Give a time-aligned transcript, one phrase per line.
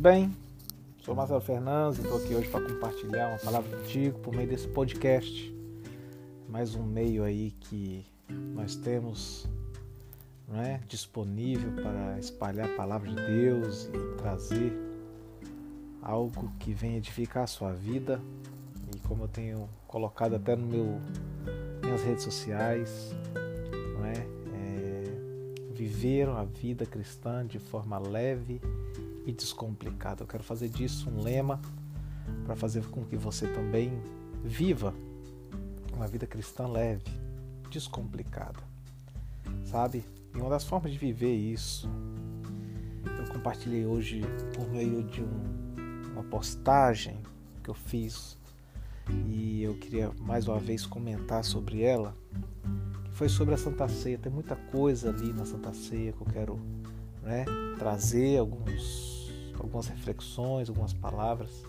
[0.00, 0.34] bem?
[1.04, 4.66] Sou Marcelo Fernandes e estou aqui hoje para compartilhar uma palavra contigo por meio desse
[4.66, 5.54] podcast.
[6.48, 8.06] Mais um meio aí que
[8.54, 9.46] nós temos
[10.48, 14.72] não é, disponível para espalhar a palavra de Deus e trazer
[16.00, 18.22] algo que venha edificar a sua vida.
[18.96, 20.98] E como eu tenho colocado até no meu
[21.82, 23.14] minhas redes sociais,
[23.98, 25.04] não é, é
[25.74, 28.62] viver a vida cristã de forma leve
[29.30, 30.22] e descomplicada.
[30.22, 31.60] Eu quero fazer disso um lema
[32.44, 33.92] para fazer com que você também
[34.44, 34.94] viva
[35.92, 37.04] uma vida cristã leve,
[37.70, 38.60] descomplicada.
[39.64, 40.04] Sabe?
[40.34, 41.88] E uma das formas de viver isso,
[43.18, 44.22] eu compartilhei hoje
[44.54, 47.18] por meio de um, uma postagem
[47.62, 48.38] que eu fiz
[49.26, 52.16] e eu queria mais uma vez comentar sobre ela,
[53.04, 54.18] que foi sobre a Santa Ceia.
[54.18, 56.60] Tem muita coisa ali na Santa Ceia que eu quero
[57.22, 57.44] né,
[57.78, 59.09] trazer alguns,
[59.60, 61.64] algumas reflexões, algumas palavras.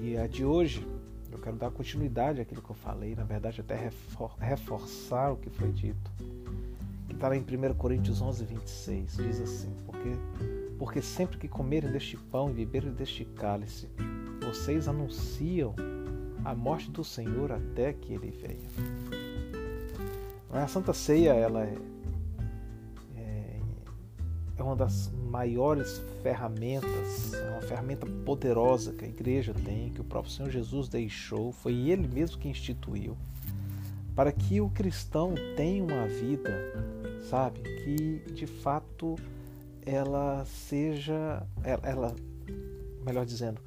[0.00, 0.86] E a de hoje
[1.30, 3.90] eu quero dar continuidade àquilo que eu falei, na verdade até
[4.38, 6.10] reforçar o que foi dito.
[7.06, 10.10] Que está lá em 1 Coríntios 11, 26, diz assim, porque,
[10.78, 13.88] porque sempre que comerem deste pão e beberem deste cálice,
[14.40, 15.74] vocês anunciam
[16.44, 18.68] a morte do Senhor até que ele venha.
[20.50, 21.74] A Santa Ceia ela é,
[24.56, 30.04] é uma das maiores ferramentas, é uma ferramenta poderosa que a igreja tem, que o
[30.04, 33.16] próprio Senhor Jesus deixou, foi ele mesmo que instituiu,
[34.14, 36.50] para que o cristão tenha uma vida,
[37.28, 39.16] sabe, que de fato
[39.84, 42.14] ela seja, ela,
[43.04, 43.60] melhor dizendo,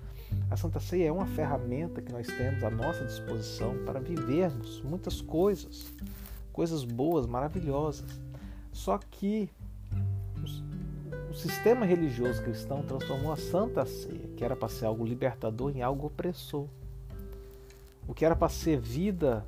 [0.49, 5.22] a Santa Ceia é uma ferramenta que nós temos à nossa disposição para vivermos muitas
[5.22, 5.94] coisas,
[6.52, 8.05] coisas boas, maravilhosas.
[8.72, 9.49] Só que
[11.36, 16.08] sistema religioso cristão transformou a Santa Ceia, que era para ser algo libertador, em algo
[16.08, 16.67] opressor.
[18.08, 19.45] O que era para ser vida,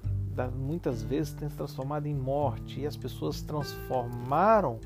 [0.55, 4.79] muitas vezes tem se transformado em morte, e as pessoas transformaram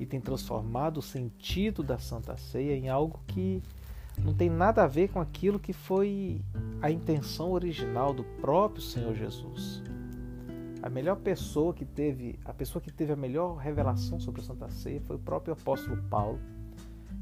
[0.00, 3.62] e têm transformado o sentido da Santa Ceia em algo que
[4.18, 6.40] não tem nada a ver com aquilo que foi
[6.80, 9.81] a intenção original do próprio Senhor Jesus.
[10.82, 14.68] A melhor pessoa que teve, a pessoa que teve a melhor revelação sobre a Santa
[14.68, 16.40] Ceia foi o próprio apóstolo Paulo,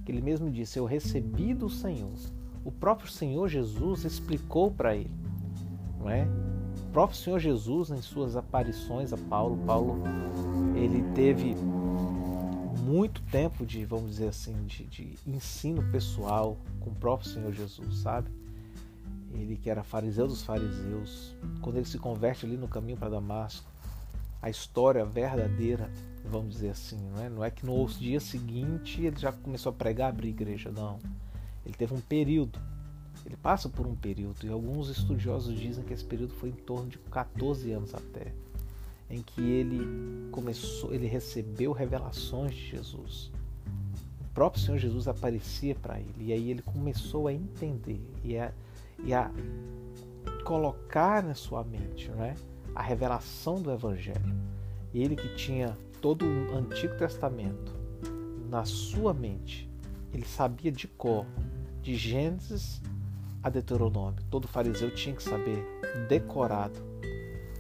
[0.04, 2.14] que ele mesmo disse: "Eu recebi do Senhor".
[2.64, 5.10] O próprio Senhor Jesus explicou para ele,
[5.98, 6.26] não é?
[6.88, 10.02] O próprio Senhor Jesus em suas aparições a Paulo, Paulo
[10.74, 11.54] ele teve
[12.82, 17.98] muito tempo de, vamos dizer assim, de, de ensino pessoal com o próprio Senhor Jesus,
[17.98, 18.39] sabe?
[19.32, 23.70] Ele que era fariseu dos fariseus, quando ele se converte ali no caminho para Damasco,
[24.42, 25.90] a história verdadeira,
[26.24, 27.28] vamos dizer assim, não é?
[27.28, 30.98] Não é que no dia seguinte ele já começou a pregar, abrir igreja, não.
[31.64, 32.58] Ele teve um período,
[33.24, 36.88] ele passa por um período, e alguns estudiosos dizem que esse período foi em torno
[36.88, 38.32] de 14 anos até
[39.10, 43.30] em que ele começou, ele recebeu revelações de Jesus.
[44.20, 48.52] O próprio Senhor Jesus aparecia para ele e aí ele começou a entender e a,
[49.04, 49.30] e a
[50.44, 52.34] colocar na sua mente, não é?
[52.74, 54.34] A revelação do Evangelho.
[54.92, 57.72] Ele que tinha todo o Antigo Testamento
[58.48, 59.70] na sua mente,
[60.12, 61.24] ele sabia de cor,
[61.82, 62.80] de Gênesis
[63.42, 64.22] a Deuteronômio.
[64.28, 65.64] Todo fariseu tinha que saber
[66.08, 66.90] decorado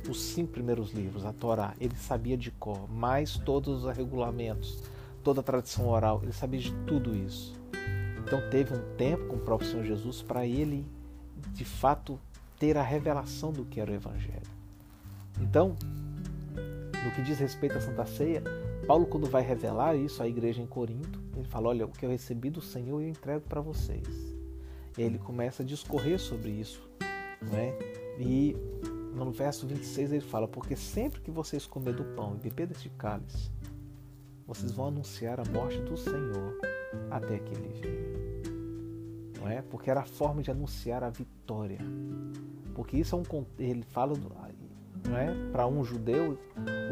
[0.08, 4.82] os cinco primeiros livros, a Torá, ele sabia de cor, mais todos os regulamentos,
[5.22, 7.54] toda a tradição oral, ele sabia de tudo isso.
[8.18, 10.86] Então teve um tempo com o próprio Senhor Jesus para ele,
[11.52, 12.18] de fato,
[12.58, 14.50] ter a revelação do que era o Evangelho.
[15.40, 15.76] Então,
[17.04, 18.42] no que diz respeito à Santa Ceia,
[18.86, 22.10] Paulo, quando vai revelar isso à igreja em Corinto, ele fala: Olha, o que eu
[22.10, 24.06] recebi do Senhor eu entrego para vocês.
[24.98, 26.82] E aí ele começa a discorrer sobre isso.
[27.40, 27.78] Não é?
[28.18, 28.54] E
[29.14, 32.90] no verso 26 ele fala: Porque sempre que vocês comer do pão e beber deste
[32.90, 33.50] cálice,
[34.46, 36.58] vocês vão anunciar a morte do Senhor
[37.10, 38.29] até que ele venha.
[39.40, 39.62] Não é?
[39.62, 41.78] Porque era a forma de anunciar a vitória.
[42.74, 43.44] Porque isso é um.
[43.58, 44.14] Ele fala.
[45.08, 45.34] Não é?
[45.50, 46.38] Para um judeu,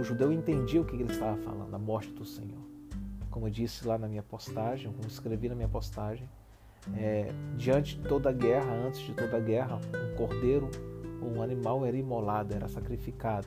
[0.00, 2.59] o judeu entendia o que ele estava falando, a morte do Senhor.
[3.31, 6.29] Como eu disse lá na minha postagem, como escrevi na minha postagem,
[6.97, 10.71] é, diante de toda a guerra, antes de toda guerra, um cordeiro
[11.23, 13.47] um animal era imolado, era sacrificado.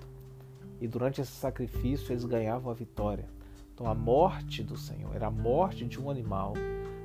[0.79, 3.25] E durante esse sacrifício eles ganhavam a vitória.
[3.73, 6.53] Então a morte do Senhor era a morte de um animal,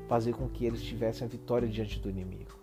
[0.08, 2.56] fazer com que eles tivessem a vitória diante do inimigo.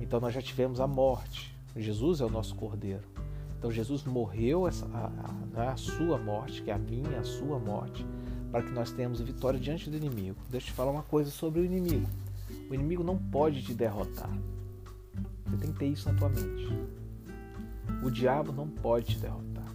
[0.00, 1.54] Então nós já tivemos a morte.
[1.76, 3.02] Jesus é o nosso cordeiro.
[3.58, 7.24] Então Jesus morreu essa, a, a, é a sua morte, que é a minha, a
[7.24, 8.04] sua morte,
[8.50, 10.36] para que nós tenhamos vitória diante do inimigo.
[10.50, 12.08] Deixa eu te falar uma coisa sobre o inimigo.
[12.68, 14.30] O inimigo não pode te derrotar.
[15.46, 16.68] Você tem que ter isso na tua mente.
[18.02, 19.72] O diabo não pode te derrotar.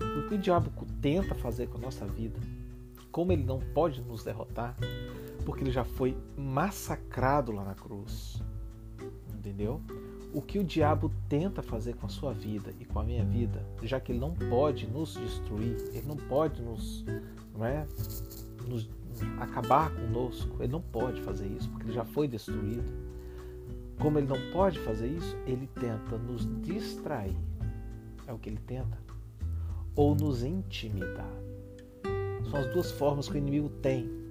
[0.00, 0.70] O que o diabo
[1.02, 2.38] tenta fazer com a nossa vida,
[3.10, 4.76] como ele não pode nos derrotar,
[5.44, 8.42] porque ele já foi massacrado lá na cruz.
[9.34, 9.80] Entendeu?
[10.32, 13.64] O que o diabo tenta fazer com a sua vida e com a minha vida,
[13.82, 17.04] já que ele não pode nos destruir, ele não pode nos,
[17.54, 17.86] não é,
[18.66, 18.88] nos
[19.38, 22.90] acabar conosco, ele não pode fazer isso, porque ele já foi destruído.
[24.00, 27.36] Como ele não pode fazer isso, ele tenta nos distrair.
[28.26, 28.98] É o que ele tenta.
[29.94, 31.30] Ou nos intimidar.
[32.50, 34.23] São as duas formas que o inimigo tem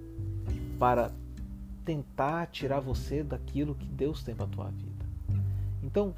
[0.84, 1.10] para
[1.82, 5.06] tentar tirar você daquilo que Deus tem para a tua vida.
[5.82, 6.14] Então,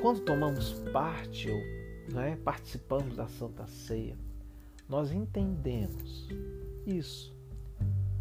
[0.00, 4.16] quando tomamos parte ou né, participamos da Santa Ceia,
[4.88, 6.28] nós entendemos
[6.86, 7.34] isso,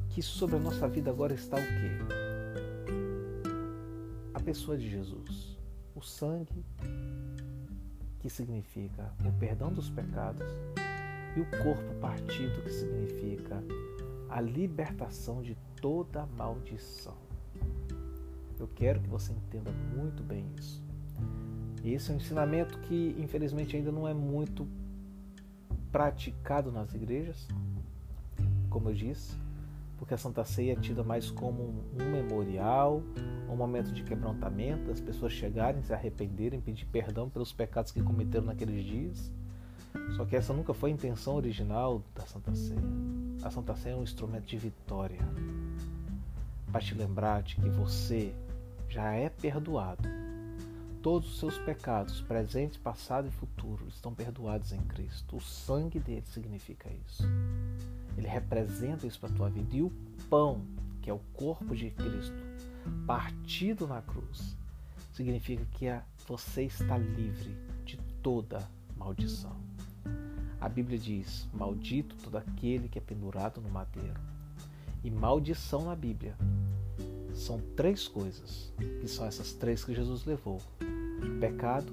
[0.09, 1.99] que sobre a nossa vida agora está o quê?
[4.33, 5.55] A pessoa de Jesus,
[5.93, 6.65] o sangue,
[8.19, 10.47] que significa o perdão dos pecados,
[11.35, 13.63] e o corpo partido, que significa
[14.33, 17.15] a libertação de toda maldição.
[18.57, 20.83] Eu quero que você entenda muito bem isso.
[21.85, 24.67] Esse é um ensinamento que, infelizmente, ainda não é muito
[25.91, 27.47] praticado nas igrejas,
[28.71, 29.37] como eu disse,
[29.99, 33.03] porque a Santa Ceia é tida mais como um memorial,
[33.47, 38.45] um momento de quebrantamento, das pessoas chegarem, se arrependerem, pedir perdão pelos pecados que cometeram
[38.45, 39.31] naqueles dias.
[40.15, 42.79] Só que essa nunca foi a intenção original da Santa Ceia.
[43.43, 45.19] A Santa Ceia é um instrumento de vitória
[46.71, 48.33] para te lembrar de que você
[48.89, 50.07] já é perdoado.
[51.01, 55.35] Todos os seus pecados, presentes, passado e futuro, estão perdoados em Cristo.
[55.37, 57.23] O sangue dele significa isso.
[58.17, 59.75] Ele representa isso para a tua vida.
[59.75, 59.91] E o
[60.29, 60.61] pão,
[61.01, 62.35] que é o corpo de Cristo,
[63.05, 64.55] partido na cruz,
[65.11, 65.85] significa que
[66.27, 69.72] você está livre de toda maldição.
[70.63, 74.17] A Bíblia diz: Maldito todo aquele que é pendurado no madeiro.
[75.03, 76.37] E maldição na Bíblia
[77.33, 78.71] são três coisas,
[79.01, 80.61] que são essas três que Jesus levou:
[81.41, 81.91] pecado,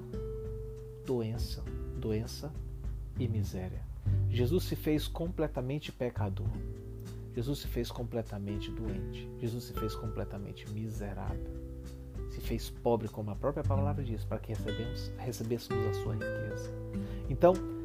[1.04, 1.64] doença,
[1.98, 2.52] doença
[3.18, 3.82] e miséria.
[4.28, 6.46] Jesus se fez completamente pecador.
[7.34, 9.28] Jesus se fez completamente doente.
[9.40, 11.50] Jesus se fez completamente miserável.
[12.30, 16.70] Se fez pobre, como a própria palavra diz, para que recebemos, recebêssemos a sua riqueza.
[17.28, 17.79] Então,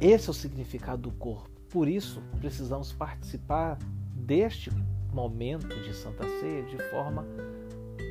[0.00, 1.48] esse é o significado do corpo.
[1.70, 3.78] Por isso, precisamos participar
[4.14, 4.70] deste
[5.12, 7.26] momento de Santa Ceia de forma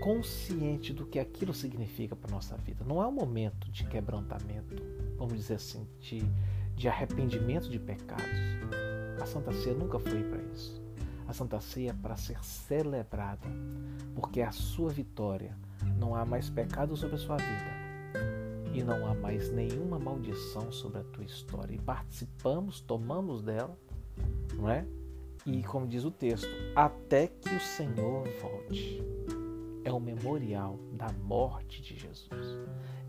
[0.01, 2.83] consciente do que aquilo significa para a nossa vida.
[2.85, 4.75] Não é um momento de quebrantamento,
[5.17, 6.23] vamos dizer assim, de,
[6.75, 8.25] de arrependimento de pecados.
[9.21, 10.83] A Santa Ceia nunca foi para isso.
[11.27, 13.47] A Santa Ceia é para ser celebrada,
[14.15, 15.57] porque é a sua vitória.
[15.97, 17.74] Não há mais pecado sobre a sua vida
[18.75, 21.73] e não há mais nenhuma maldição sobre a tua história.
[21.73, 23.77] E participamos, tomamos dela,
[24.53, 24.85] não é?
[25.45, 29.01] E como diz o texto, até que o Senhor volte.
[29.85, 32.29] É o memorial da morte de Jesus,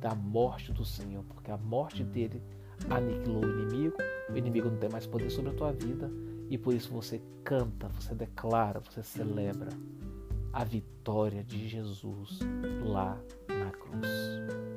[0.01, 2.43] da morte do Senhor, porque a morte dele
[2.91, 3.97] aniquilou o inimigo,
[4.31, 6.11] o inimigo não tem mais poder sobre a tua vida,
[6.51, 9.70] e por isso você canta, você declara, você celebra
[10.53, 12.41] a vitória de Jesus
[12.85, 13.19] lá
[13.49, 14.76] na cruz.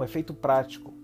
[0.00, 0.94] Um efeito prático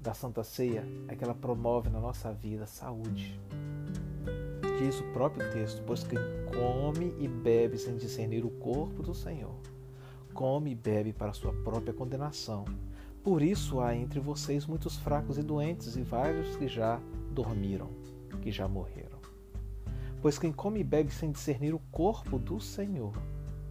[0.00, 3.38] da Santa Ceia é que ela promove na nossa vida saúde.
[4.80, 6.18] Diz o próprio texto: Pois quem
[6.52, 9.54] come e bebe sem discernir o corpo do Senhor,
[10.34, 12.64] come e bebe para sua própria condenação.
[13.22, 17.00] Por isso há entre vocês muitos fracos e doentes, e vários que já
[17.30, 17.90] dormiram,
[18.42, 19.20] que já morreram.
[20.20, 23.12] Pois quem come e bebe sem discernir o corpo do Senhor,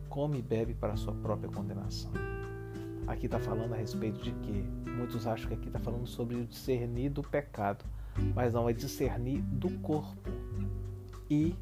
[0.07, 2.28] come e bebe para sua própria condenação.
[3.09, 4.51] Aqui está falando a respeito de que
[4.87, 7.83] muitos acham que aqui está falando sobre o discernir do pecado,
[8.35, 10.29] mas não é discernir do corpo.
[11.27, 11.55] E,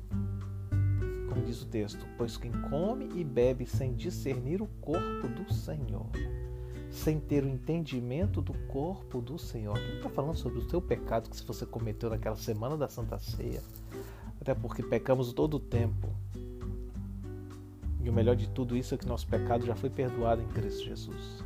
[1.29, 6.09] como diz o texto, pois quem come e bebe sem discernir o corpo do Senhor,
[6.91, 11.29] sem ter o entendimento do corpo do Senhor, aqui está falando sobre o seu pecado
[11.29, 13.63] que se você cometeu naquela semana da Santa Ceia,
[14.41, 16.09] até porque pecamos todo o tempo
[18.07, 20.85] e o melhor de tudo isso é que nosso pecado já foi perdoado em Cristo
[20.85, 21.43] Jesus.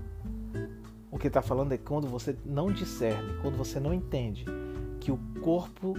[1.10, 4.46] O que está falando é quando você não discerne, quando você não entende
[5.00, 5.96] que o corpo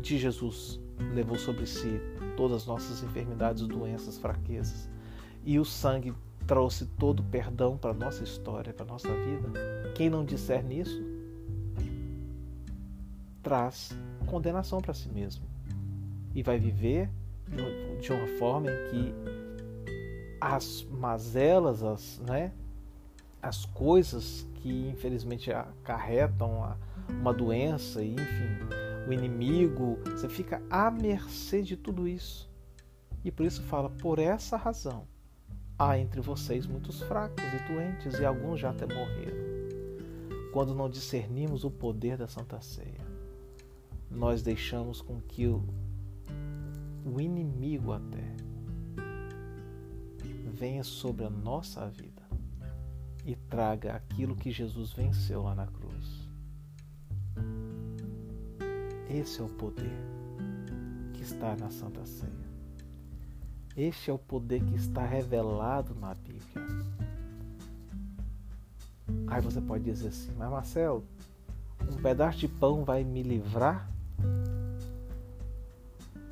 [0.00, 0.80] de Jesus
[1.12, 2.00] levou sobre si
[2.36, 4.88] todas as nossas enfermidades, doenças, fraquezas,
[5.44, 6.14] e o sangue
[6.46, 9.48] trouxe todo o perdão para a nossa história, para a nossa vida.
[9.96, 11.04] Quem não discerne isso
[13.42, 13.90] traz
[14.26, 15.44] condenação para si mesmo
[16.32, 17.10] e vai viver
[18.00, 19.43] de uma forma em que
[20.44, 22.52] as mazelas, as, né,
[23.40, 26.76] as coisas que infelizmente acarretam
[27.08, 28.58] uma doença, enfim,
[29.08, 32.50] o inimigo, você fica à mercê de tudo isso.
[33.24, 35.06] E por isso fala, por essa razão,
[35.78, 39.44] há entre vocês muitos fracos e doentes, e alguns já até morreram.
[40.52, 43.00] Quando não discernimos o poder da Santa Ceia,
[44.10, 45.64] nós deixamos com que o,
[47.04, 48.43] o inimigo até
[50.64, 52.22] venha sobre a nossa vida
[53.22, 56.26] e traga aquilo que Jesus venceu lá na cruz.
[59.10, 59.92] Esse é o poder
[61.12, 62.32] que está na Santa Ceia.
[63.76, 66.66] Este é o poder que está revelado na Bíblia.
[69.26, 71.04] Aí você pode dizer assim, mas Marcelo,
[71.92, 73.86] um pedaço de pão vai me livrar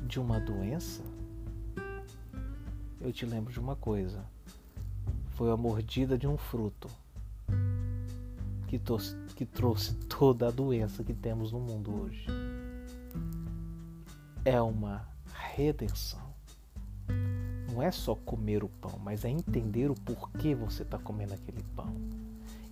[0.07, 1.03] de uma doença?
[3.03, 4.25] Eu te lembro de uma coisa.
[5.33, 6.89] Foi a mordida de um fruto
[8.69, 12.25] que trouxe, que trouxe toda a doença que temos no mundo hoje.
[14.45, 15.05] É uma
[15.35, 16.33] redenção.
[17.73, 21.65] Não é só comer o pão, mas é entender o porquê você está comendo aquele
[21.75, 21.93] pão.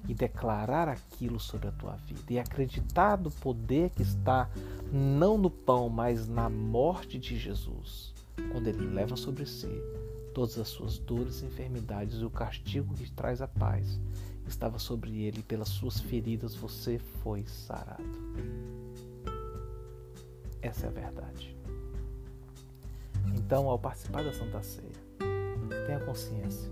[0.06, 2.22] E declarar aquilo sobre a tua vida.
[2.32, 4.48] E acreditar no poder que está
[4.92, 8.14] não no pão, mas na morte de Jesus,
[8.52, 9.68] quando ele leva sobre si
[10.34, 14.00] Todas as suas dores e enfermidades e o castigo que traz a paz
[14.46, 18.04] estava sobre ele, e pelas suas feridas você foi sarado.
[20.62, 21.56] Essa é a verdade.
[23.34, 24.90] Então, ao participar da Santa Ceia,
[25.86, 26.70] tenha consciência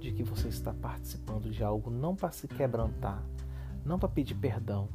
[0.00, 3.24] de que você está participando de algo não para se quebrantar,
[3.84, 4.88] não para pedir perdão,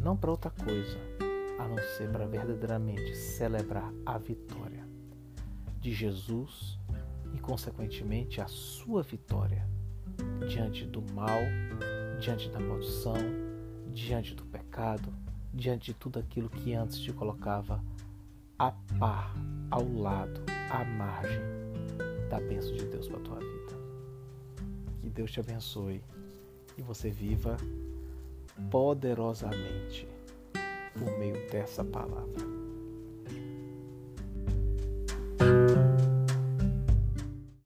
[0.00, 0.98] não para outra coisa,
[1.58, 4.86] a não ser para verdadeiramente celebrar a vitória
[5.80, 6.78] de Jesus
[7.34, 9.66] e, consequentemente, a sua vitória
[10.48, 11.40] diante do mal,
[12.20, 13.16] diante da maldição,
[13.92, 15.12] diante do pecado,
[15.52, 17.82] diante de tudo aquilo que antes te colocava
[18.58, 19.34] a par,
[19.70, 21.40] ao lado, à margem
[22.30, 23.74] da bênção de Deus para a tua vida.
[25.00, 26.02] Que Deus te abençoe
[26.76, 27.56] e você viva
[28.70, 30.06] poderosamente
[30.92, 32.53] por meio dessa palavra.